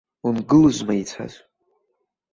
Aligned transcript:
Унгылозма 0.27 0.93
ицаз. 1.03 1.33